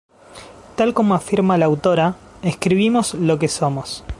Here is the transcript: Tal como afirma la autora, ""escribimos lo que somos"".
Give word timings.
Tal 0.77 0.95
como 0.95 1.13
afirma 1.13 1.59
la 1.59 1.67
autora, 1.67 2.15
""escribimos 2.41 3.13
lo 3.13 3.37
que 3.37 3.47
somos"". 3.47 4.03